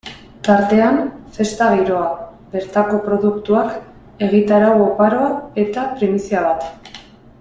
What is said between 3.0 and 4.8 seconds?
produktuak, egitarau